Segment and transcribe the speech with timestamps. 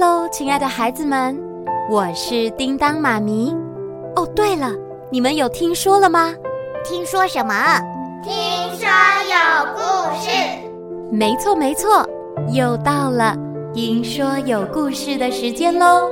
[0.00, 1.38] 喽，亲爱的孩子们，
[1.90, 3.54] 我是叮当妈咪。
[4.16, 4.72] 哦，对了，
[5.12, 6.34] 你们有听说了吗？
[6.82, 7.54] 听说什么？
[8.22, 8.32] 听
[8.78, 8.88] 说
[9.28, 10.30] 有故事。
[11.12, 12.08] 没错，没错，
[12.50, 13.36] 又到了
[13.74, 16.10] 听说有故事的时间喽。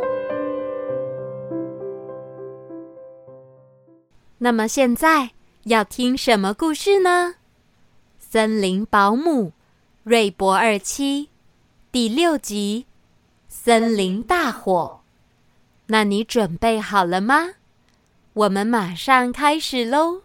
[4.37, 5.31] 那么现在
[5.65, 7.37] 要听什么故事呢？
[8.19, 9.53] 森林保姆
[10.03, 11.31] 瑞博二七
[11.91, 12.85] 第六集。
[13.49, 15.01] 森林大火，
[15.87, 17.49] 那你准备好了吗？
[18.35, 20.21] 我们马上开始喽！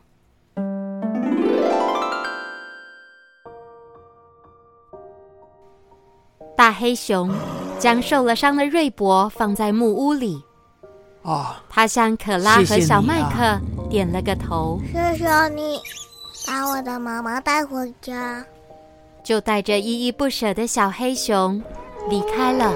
[6.56, 7.34] 大黑熊
[7.80, 10.44] 将受了伤的瑞博放在木屋里。
[11.24, 14.80] 哦，他向可拉和小麦克点了个头。
[14.92, 15.80] 谢谢你，
[16.46, 18.46] 把我的妈妈带回家。
[19.24, 21.64] 就带着依依不舍的小黑熊
[22.10, 22.74] 离开了。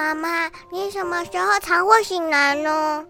[0.00, 3.04] 妈妈，你什么时候才会醒来呢？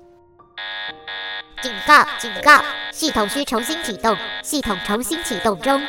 [1.62, 2.04] 警告！
[2.18, 2.60] 警告！
[2.90, 5.80] 系统需重新启动，系统重新启动中。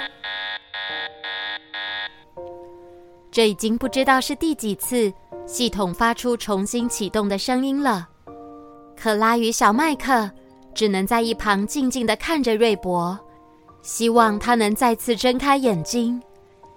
[3.32, 5.12] 这已经不知道是第几次
[5.48, 8.08] 系统发出重新启动的声音了。
[8.96, 10.30] 克拉与小麦克
[10.76, 13.20] 只能在一旁静静的看着瑞博，
[13.82, 16.22] 希望他能再次睁开眼睛，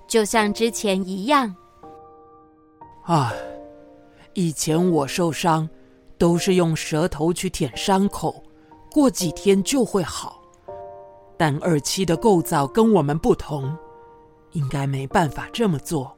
[0.09, 1.55] 就像之前一样。
[3.03, 3.31] 啊。
[4.35, 5.69] 以前我受伤，
[6.19, 8.43] 都是用舌头去舔伤口，
[8.91, 10.43] 过几天就会好。
[11.37, 13.77] 但二七的构造跟我们不同，
[14.53, 16.17] 应该没办法这么做。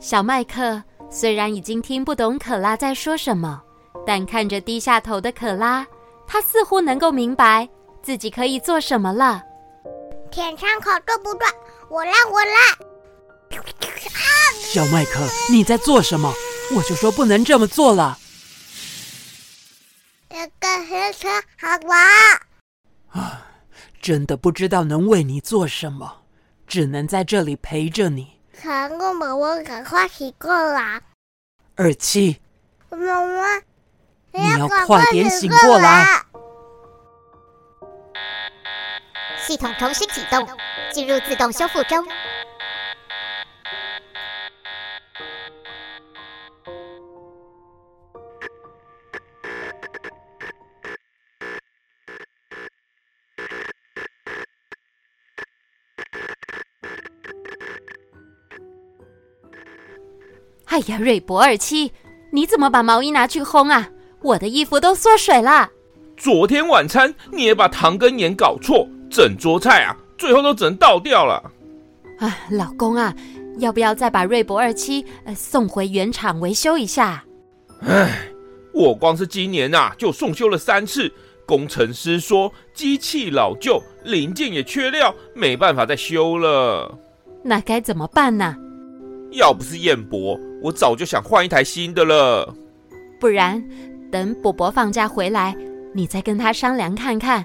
[0.00, 3.62] 小麦克虽然已经听不懂可拉在说什么，
[4.06, 5.86] 但看着低下头的可拉，
[6.26, 7.68] 他似乎能够明白
[8.02, 9.42] 自己可以做什么了。
[10.30, 11.46] 舔伤口对不对？
[11.90, 13.60] 我来，我来。
[14.54, 16.30] 小麦克，你在做什么？
[16.74, 18.18] 我就说不能这么做了。
[20.28, 21.28] 这个黑车
[21.58, 21.98] 好玩
[23.10, 23.46] 啊！
[24.00, 26.22] 真的不知道能为你做什么，
[26.66, 28.38] 只能在这里陪着你。
[28.60, 31.00] 可不可我赶快醒过来？
[31.74, 32.40] 二七，
[32.90, 33.56] 妈妈，
[34.32, 36.22] 你要快点醒过来。
[39.46, 40.46] 系统重新启动，
[40.92, 42.06] 进入自动修复中。
[60.78, 61.90] 哎呀，瑞博二七，
[62.30, 63.88] 你怎么把毛衣拿去烘啊？
[64.22, 65.68] 我的衣服都缩水了。
[66.16, 71.50] 昨天晚餐你也把糖跟盐搞错，整桌菜啊，最后都只能倒掉了。
[72.20, 73.12] 哎，老公啊，
[73.58, 77.24] 要不要再把瑞博二七呃送回原厂维修一下？
[77.80, 78.28] 哎，
[78.72, 81.12] 我光是今年啊就送修了三次，
[81.44, 86.96] 工程师说机器老旧，零件也缺料，没办法再修了。
[87.42, 88.54] 那该怎么办呢？
[89.32, 92.54] 要不是彦伯，我早就想换一台新的了。
[93.20, 93.62] 不然，
[94.10, 95.56] 等伯伯放假回来，
[95.92, 97.44] 你再跟他商量看看。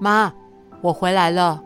[0.00, 0.32] 妈，
[0.80, 1.62] 我回来了。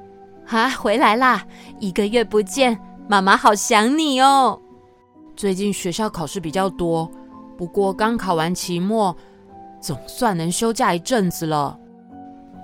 [0.48, 1.44] 啊，回来啦！
[1.80, 2.78] 一个月不见，
[3.08, 4.60] 妈妈好想你哦。
[5.36, 7.10] 最近学校考试比较多，
[7.58, 9.14] 不过刚考完期末，
[9.80, 11.78] 总算能休假一阵子了。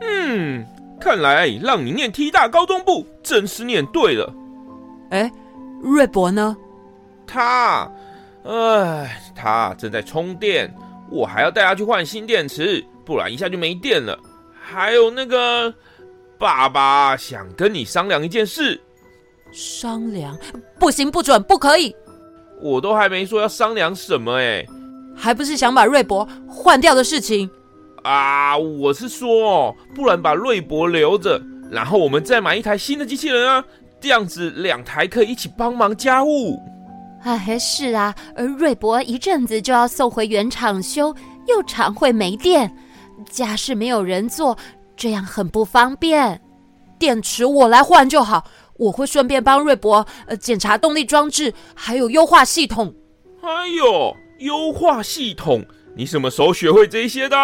[0.01, 0.65] 嗯，
[0.99, 4.35] 看来让你念 T 大高中部，真是念对了。
[5.11, 5.31] 哎，
[5.83, 6.57] 瑞博呢？
[7.27, 7.91] 他，
[8.45, 10.75] 哎，他正在充电，
[11.11, 14.19] 我还要带他去换新电池，不然一下就没电了。
[14.59, 15.73] 还有那个，
[16.39, 18.81] 爸爸想跟你商量一件事。
[19.53, 20.35] 商量？
[20.79, 21.95] 不行，不准，不可以。
[22.61, 24.65] 我都还没说要商量什么哎，
[25.17, 27.49] 还不是想把瑞博换掉的事情
[28.03, 28.57] 啊！
[28.57, 31.41] 我是说，不然把瑞博留着，
[31.71, 33.65] 然后我们再买一台新的机器人啊，
[34.01, 36.61] 这样子两台可以一起帮忙家务。
[37.23, 41.15] 哎，是啊，而瑞博一阵子就要送回原厂修，
[41.47, 42.77] 又常会没电，
[43.31, 44.59] 家事没有人做，
[44.97, 46.41] 这样很不方便。
[46.99, 48.45] 电池我来换就好。
[48.83, 52.93] 我会顺便帮瑞博呃检查动力装置，还有优化系统。
[53.41, 55.65] 哎呦，优化系统，
[55.95, 57.37] 你什么时候学会这些的？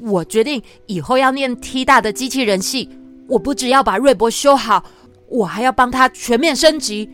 [0.00, 2.90] 我决定以后要念 T 大的机器人系。
[3.26, 4.84] 我不只要把瑞博修好，
[5.28, 7.08] 我还要帮他全面升级。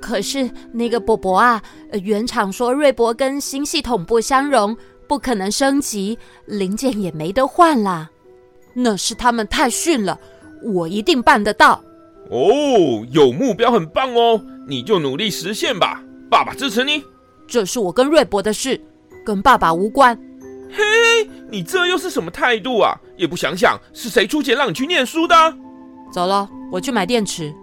[0.00, 1.60] 可是那个伯伯啊，
[2.02, 4.76] 原厂说瑞博跟新系统不相容，
[5.08, 8.08] 不可能升级，零件也没得换啦。
[8.72, 10.18] 那是他们太逊了，
[10.62, 11.82] 我一定办得到。
[12.30, 17.02] 哦，有目标很棒哦，你就努力实现吧，爸爸支持你。
[17.46, 18.80] 这是我跟瑞博的事，
[19.24, 20.18] 跟爸爸无关。
[20.70, 22.98] 嘿，你这又是什么态度啊？
[23.16, 25.34] 也不想想是谁出钱让你去念书的？
[26.12, 27.54] 走了，我去买电池。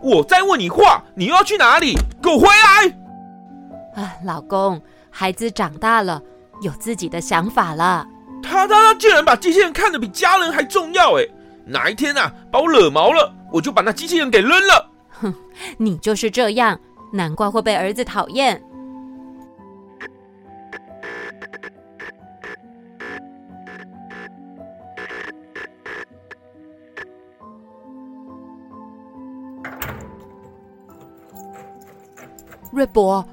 [0.00, 1.94] 我在问你话，你又要去哪里？
[2.22, 4.02] 给我回来！
[4.02, 4.80] 啊，老公，
[5.10, 6.22] 孩子长大了，
[6.62, 8.06] 有自己的想法了。
[8.42, 11.18] 他他他，竟然把机器人看得比家人还重要！
[11.18, 11.26] 哎，
[11.66, 14.90] 哪一天啊，把我惹毛了，我就把那机器人给扔了。
[15.08, 15.34] 哼，
[15.76, 16.78] 你就是这样，
[17.12, 18.62] 难怪会被儿子讨厌。
[32.70, 33.26] 瑞博，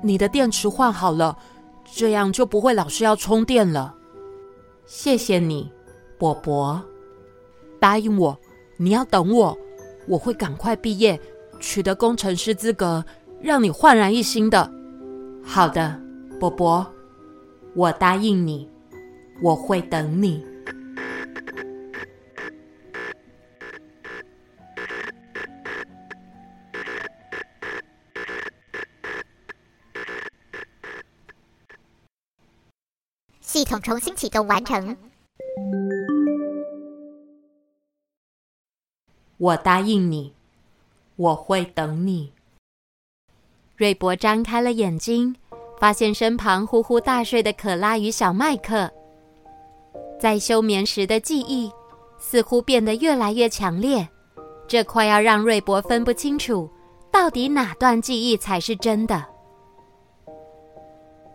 [0.00, 1.36] 你的电池换好了，
[1.84, 3.94] 这样就不会老是要充电了。
[4.86, 5.70] 谢谢你，
[6.16, 6.82] 伯伯。
[7.78, 8.38] 答应我，
[8.76, 9.56] 你要等我，
[10.06, 11.18] 我会赶快毕业，
[11.60, 13.04] 取得工程师资格，
[13.40, 14.70] 让你焕然一新的。
[15.44, 16.00] 好的，
[16.40, 16.86] 伯伯，
[17.74, 18.68] 我答应你，
[19.40, 20.44] 我会等你。
[33.40, 34.96] 系统重新启动完成。
[39.44, 40.32] 我答应你，
[41.16, 42.32] 我会等你。
[43.76, 45.36] 瑞博张开了眼睛，
[45.78, 48.90] 发现身旁呼呼大睡的可拉与小麦克。
[50.18, 51.70] 在休眠时的记忆
[52.16, 54.08] 似乎变得越来越强烈，
[54.66, 56.70] 这快要让瑞博分不清楚
[57.12, 59.22] 到底哪段记忆才是真的。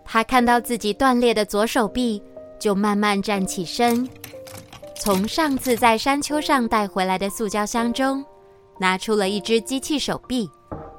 [0.04, 2.20] 他看到自己断裂的左手臂，
[2.58, 4.10] 就慢慢站起身，
[5.00, 8.24] 从上次在山丘上带回来的塑胶箱中，
[8.78, 10.51] 拿出了一只机器手臂，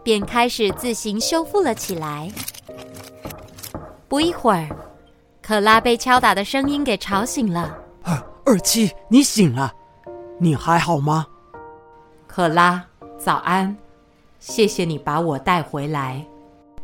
[0.03, 2.33] 便开始自行修复了起来。
[4.09, 4.67] 不一会儿，
[5.43, 7.79] 可拉被敲打的声音给吵醒了。
[8.03, 9.71] 啊，二七，你醒了，
[10.39, 11.27] 你还好吗？
[12.27, 12.83] 可拉，
[13.19, 13.77] 早安，
[14.39, 16.25] 谢谢你把我带回来。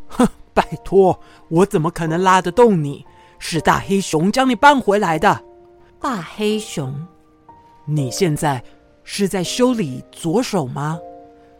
[0.06, 0.28] 哼。
[0.52, 3.04] 拜托，我怎么可能拉得动你？
[3.38, 5.45] 是大黑熊将你搬回来的。
[6.00, 6.94] 大黑熊，
[7.84, 8.62] 你现在
[9.02, 11.00] 是在修理左手吗？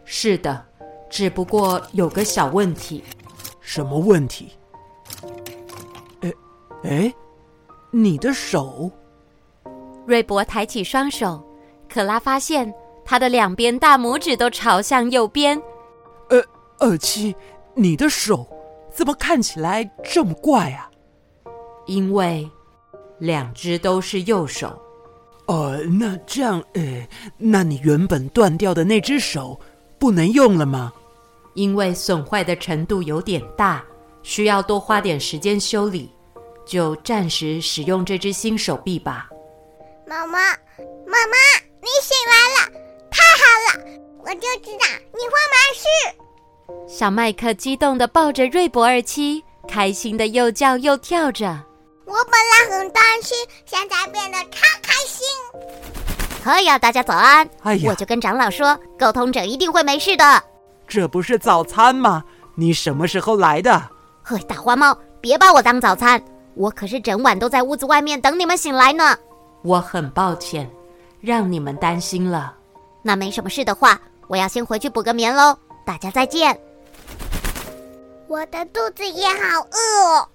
[0.05, 0.65] 是的，
[1.11, 3.03] 只不过有个小问题。
[3.61, 4.50] 什么问题？
[6.21, 6.33] 哎
[6.85, 7.15] 哎，
[7.91, 8.91] 你的手？
[10.06, 11.44] 瑞博抬起双手，
[11.88, 12.73] 可拉发现
[13.05, 15.61] 他的两边大拇指都朝向右边。
[16.31, 16.41] 呃，
[16.79, 17.35] 二七，
[17.75, 18.47] 你的手。
[18.93, 20.91] 怎么看起来这么怪啊？
[21.85, 22.50] 因为
[23.19, 24.79] 两只都是右手。
[25.47, 27.07] 哦，那这样，呃，
[27.39, 29.59] 那你原本断掉的那只手
[29.99, 30.93] 不能用了吗？
[31.55, 33.83] 因为损坏的程度有点大，
[34.23, 36.11] 需要多花点时间修理，
[36.67, 39.29] 就暂时使用这只新手臂吧。
[40.07, 40.39] 妈妈，
[41.07, 41.37] 妈妈，
[41.81, 42.81] 你醒来了，
[43.11, 44.01] 太好了！
[44.19, 46.89] 我就知道你会没事。
[46.89, 51.64] 小麦克激动地抱着瑞博二七，开心的又叫又跳着。
[52.07, 55.27] 我本来很担心，现在变得超开心。
[56.43, 57.49] 可以啊，大家早安。
[57.63, 60.43] 哎呀，我就跟长老说，沟通者一定会没事的。
[60.87, 62.25] 这不是早餐吗？
[62.55, 63.91] 你什么时候来的？
[64.23, 66.23] 嘿，大花猫，别把我当早餐，
[66.55, 69.17] 我可是整晚都在屋子外面等你们醒来呢。
[69.63, 70.71] 我很抱歉，
[71.21, 72.55] 让你们担心了。
[73.03, 75.59] 那没什么事的话，我要先回去补个眠喽。
[75.85, 76.57] 大家再见。
[78.29, 80.29] 我的肚子也好饿哦。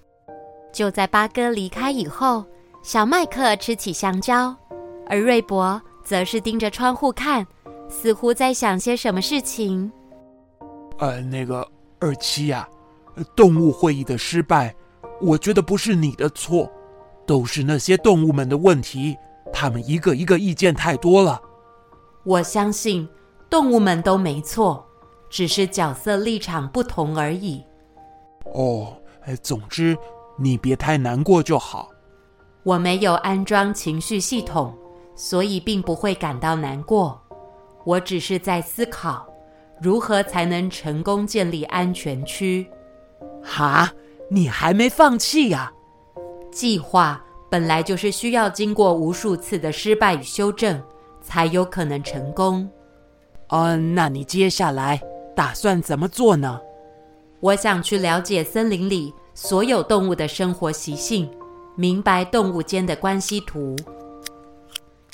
[0.72, 2.44] 就在八哥离开以后，
[2.82, 4.54] 小麦克吃起香蕉，
[5.06, 7.46] 而瑞博则是盯着窗户看，
[7.88, 9.90] 似乎在想些什么事情。
[10.98, 11.66] 呃，那个
[12.00, 12.68] 二七呀，
[13.36, 14.74] 动物会议的失败，
[15.20, 16.70] 我觉得不是你的错，
[17.26, 19.16] 都是那些动物们的问题，
[19.52, 21.40] 他们一个一个意见太多了。
[22.24, 23.08] 我相信
[23.50, 24.86] 动物们都没错。
[25.32, 27.64] 只是角色立场不同而已。
[28.52, 28.94] 哦，
[29.42, 29.96] 总之
[30.42, 31.88] 你别太难过就好。
[32.64, 34.76] 我没有安装情绪系统，
[35.14, 37.20] 所以并不会感到难过。
[37.84, 39.24] 我只是在思考，
[39.80, 42.66] 如何才能成功建立安全区。
[43.42, 43.92] 哈，
[44.28, 45.72] 你还没放弃呀？
[46.50, 50.82] 计划本来就是需要经过无数次的失败与修正，
[51.20, 52.68] 才有可能成功。
[53.48, 55.00] 嗯，那你接下来
[55.36, 56.60] 打算怎么做呢？
[57.40, 61.30] 我想去了解森林里所有动物的生活习性，
[61.74, 63.74] 明白动物间的关系图。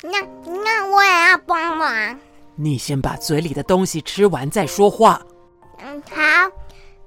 [0.01, 2.19] 那那我也要帮忙。
[2.55, 5.21] 你先把嘴里的东西吃完再说话。
[5.77, 6.15] 嗯，好，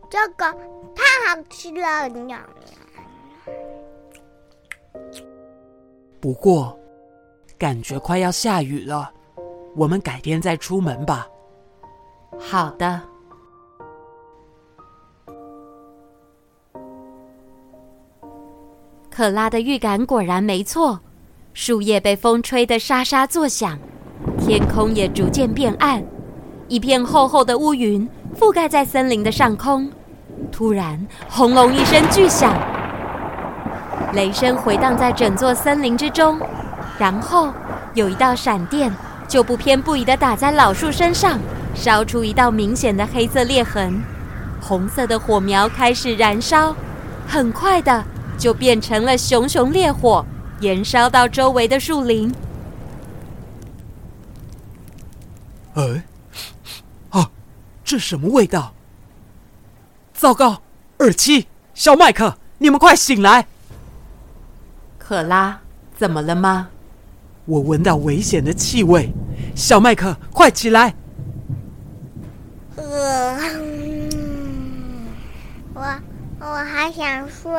[0.09, 0.51] 这个
[0.95, 2.39] 太好吃了呢。
[6.21, 6.79] 不过，
[7.59, 9.13] 感觉快要下雨了，
[9.77, 11.27] 我们改天再出门吧。
[12.39, 13.12] 好的。
[19.15, 20.99] 克拉的预感果然没错，
[21.53, 23.79] 树叶被风吹得沙沙作响，
[24.39, 26.03] 天空也逐渐变暗，
[26.67, 29.91] 一片厚厚的乌云覆盖在森林的上空。
[30.51, 32.57] 突然，轰隆一声巨响，
[34.15, 36.41] 雷声回荡在整座森林之中，
[36.99, 37.53] 然后
[37.93, 38.91] 有一道闪电
[39.29, 41.39] 就不偏不倚地打在老树身上，
[41.75, 44.03] 烧出一道明显的黑色裂痕。
[44.59, 46.75] 红色的火苗开始燃烧，
[47.27, 48.03] 很快的。
[48.43, 50.27] 就变成了熊熊烈火，
[50.61, 52.35] 燃烧到周围的树林。
[55.75, 56.03] 哎，
[57.11, 57.31] 啊，
[57.85, 58.75] 这什么味道？
[60.13, 60.61] 糟糕！
[60.99, 63.47] 二七、小麦克，你们快醒来！
[64.99, 65.61] 可拉，
[65.97, 66.69] 怎么了吗？
[67.45, 69.13] 我闻到危险的气味。
[69.55, 70.97] 小麦克，快起来！
[72.75, 73.39] 呃，
[75.75, 76.01] 我
[76.41, 77.53] 我还想睡。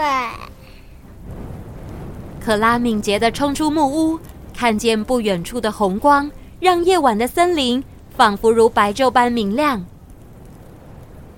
[2.44, 4.20] 可拉敏捷地冲出木屋，
[4.54, 7.82] 看见不远处的红光，让夜晚的森林
[8.18, 9.86] 仿佛如白昼般明亮。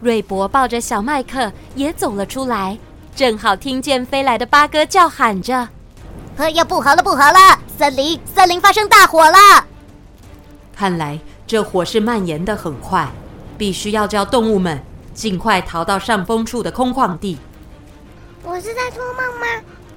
[0.02, 2.80] 瑞博抱着小麦克也走了出来，
[3.16, 5.70] 正好听见飞来的八哥叫喊着
[6.38, 7.60] ：“哎呀，不好了，不好了！
[7.78, 9.38] 森林，森林发生大火了！
[10.76, 13.08] 看来这火势蔓延的很快，
[13.60, 14.82] 必须要叫动物们
[15.14, 17.38] 尽快逃到上风处的空旷地。”
[18.42, 19.46] 我是在做梦吗？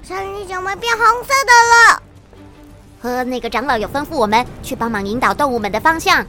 [0.09, 1.53] 森林怎么变红色的
[1.93, 2.03] 了？
[2.99, 6.25] 和那个长老有吩咐我们去帮忙引导动物们的方向。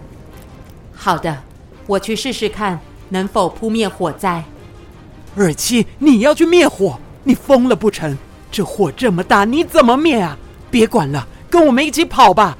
[0.94, 1.42] 好的，
[1.88, 4.44] 我去试试看能否扑灭火灾。
[5.38, 7.00] 二七，你要去灭火？
[7.24, 8.18] 你疯了不成？
[8.52, 10.38] 这火这么大，你怎么灭啊？
[10.70, 12.58] 别管了，跟我们一起跑吧。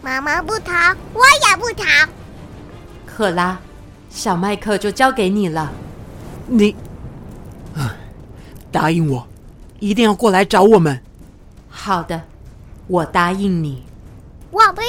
[0.00, 0.72] 妈妈不逃，
[1.12, 1.20] 我
[1.50, 1.84] 也不逃。
[3.04, 3.58] 克拉，
[4.08, 5.70] 小麦克就交给你了。
[6.46, 6.74] 你，
[7.76, 7.94] 啊，
[8.72, 9.28] 答应我。
[9.78, 11.00] 一定要过来找我们。
[11.68, 12.20] 好的，
[12.86, 13.84] 我答应你。
[14.50, 14.88] 我不要，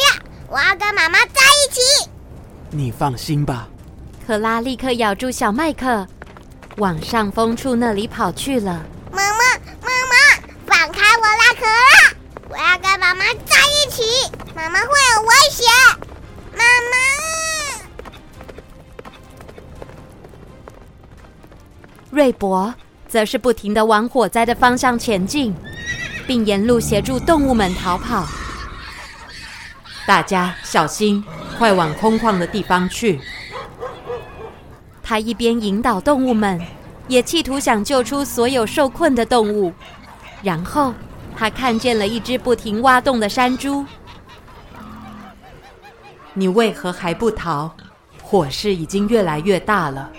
[0.50, 2.10] 我要跟妈妈在一起。
[2.70, 3.68] 你放心吧。
[4.26, 6.08] 克拉立刻咬住小麦克，
[6.78, 8.86] 往上风处那里跑去了。
[9.12, 9.40] 妈妈，
[9.82, 10.16] 妈妈，
[10.66, 12.14] 放开我啦，克拉！
[12.50, 14.04] 我要跟妈妈在一起。
[14.56, 15.66] 妈妈会有危险。
[16.54, 16.98] 妈妈。
[22.10, 22.74] 瑞博。
[23.08, 25.56] 则是不停地往火灾的方向前进，
[26.26, 28.28] 并沿路协助动物们逃跑。
[30.06, 31.24] 大家小心，
[31.58, 33.20] 快往空旷的地方去。
[35.04, 36.62] 他一边引导动物们，
[37.08, 39.74] 也企图想救出所有受困的动物。
[40.42, 40.94] 然后，
[41.36, 43.86] 他看见了一只不停挖洞的山猪。
[46.34, 47.72] 你为何还不逃？
[48.22, 50.12] 火势已经越来越大了。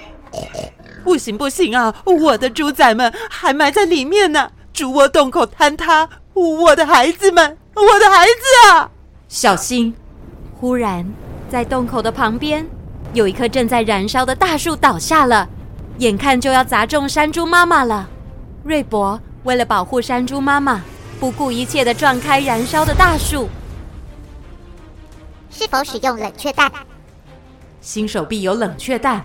[1.09, 1.95] 不行不行啊！
[2.05, 8.91] 我的猪仔们还埋在里面呢，猪窝洞口坍塌，我的孩子们，我的孩子啊！
[9.27, 9.95] 小心！
[10.61, 11.11] 忽然，
[11.51, 12.69] 在洞口的旁边，
[13.15, 15.49] 有一棵正在燃烧的大树倒下了，
[15.97, 18.07] 眼看就要砸中山猪妈妈了。
[18.63, 20.83] 瑞博为了保护山猪妈妈，
[21.19, 23.49] 不顾一切的撞开燃烧的大树。
[25.51, 26.71] 是否使用冷却弹？
[27.81, 29.25] 新手臂有冷却弹，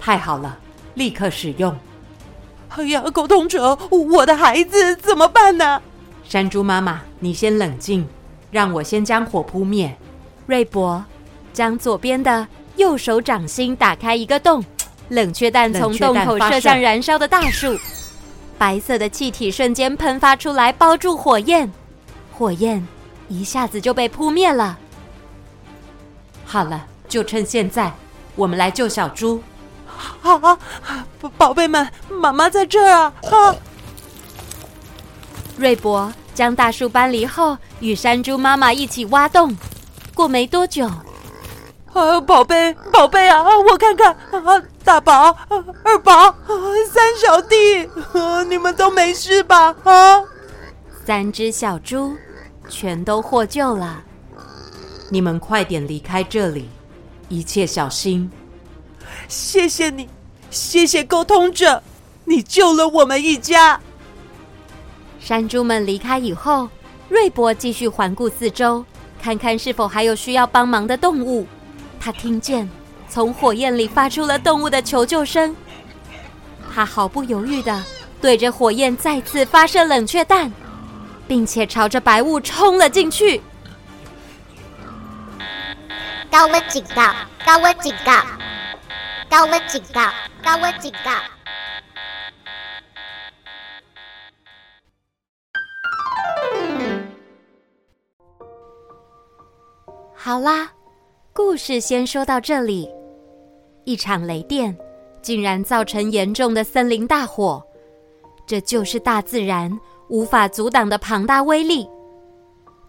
[0.00, 0.58] 太好了！
[0.96, 1.76] 立刻使用！
[2.70, 5.80] 哎呀，沟通者，我的孩子怎么办呢？
[6.24, 8.06] 山猪妈妈，你先冷静，
[8.50, 9.94] 让我先将火扑灭。
[10.46, 11.04] 瑞博，
[11.52, 14.64] 将左边的右手掌心打开一个洞，
[15.10, 17.78] 冷却弹从洞口射向燃烧的大树，
[18.58, 21.70] 白色的气体瞬间喷发出来，包住火焰，
[22.32, 22.84] 火焰
[23.28, 24.78] 一下子就被扑灭了。
[26.44, 27.92] 好了，就趁现在，
[28.34, 29.42] 我们来救小猪。
[30.34, 31.06] 啊啊！
[31.38, 33.12] 宝贝们，妈妈在这儿啊！
[33.30, 33.54] 啊！
[35.56, 39.56] 瑞博将大树搬离后，与山猪妈妈一起挖洞。
[40.14, 40.86] 过没多久，
[41.92, 45.46] 啊，宝贝，宝贝啊，我看看，啊，大宝、啊、
[45.84, 46.34] 二宝、啊、
[46.90, 49.74] 三小弟，啊，你们都没事吧？
[49.84, 50.22] 啊！
[51.04, 52.16] 三只小猪
[52.68, 54.02] 全都获救了。
[55.08, 56.68] 你们快点离开这里，
[57.28, 58.30] 一切小心。
[59.28, 60.08] 谢谢你，
[60.56, 61.82] 谢谢沟通者，
[62.24, 63.78] 你救了我们一家。
[65.20, 66.68] 山猪们离开以后，
[67.10, 68.82] 瑞博继续环顾四周，
[69.22, 71.46] 看看是否还有需要帮忙的动物。
[72.00, 72.68] 他听见
[73.06, 75.54] 从火焰里发出了动物的求救声，
[76.74, 77.82] 他毫不犹豫的
[78.20, 80.50] 对着火焰再次发射冷却弹，
[81.28, 83.42] 并且朝着白雾冲了进去。
[86.30, 87.12] 高温警告！
[87.44, 88.12] 高温警告！
[89.28, 90.00] 高温警告！
[90.42, 91.10] 高温警告！
[100.14, 100.70] 好啦，
[101.32, 102.88] 故事先说到这里。
[103.84, 104.76] 一场雷电
[105.22, 107.62] 竟然造成严重的森林大火，
[108.46, 109.70] 这就是大自然
[110.08, 111.88] 无法阻挡的庞大威力。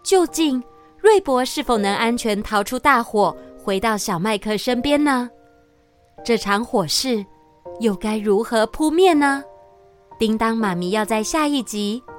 [0.02, 0.62] 究竟，
[0.98, 5.28] 瑞博是否能安全逃出大火，回到小麦克身边呢？
[6.24, 7.24] 这场火势
[7.80, 9.42] 又该如何扑灭呢？
[10.18, 12.02] 叮当妈咪要在下一集《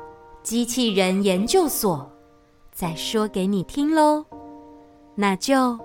[0.41, 1.97] 机器人研究所》
[2.71, 4.25] 再说给你听喽，
[5.15, 5.77] 那就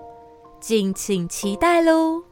[0.59, 2.23] 敬请期待喽。